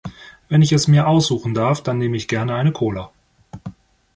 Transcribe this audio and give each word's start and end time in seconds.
Wenn 0.49 0.63
ich 0.63 0.71
es 0.71 0.87
mir 0.87 1.07
aussuchen 1.07 1.53
darf, 1.53 1.81
dann 1.83 1.99
nehme 1.99 2.17
ich 2.17 2.27
gerne 2.27 2.55
eine 2.55 2.71
Cola. 2.71 3.11